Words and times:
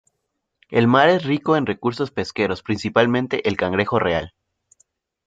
El 0.71 0.87
mar 0.87 1.09
es 1.09 1.23
rico 1.25 1.55
en 1.55 1.67
recursos 1.67 2.09
pesqueros, 2.09 2.63
principalmente 2.63 3.47
el 3.47 3.55
cangrejo 3.55 3.99
real. 3.99 4.33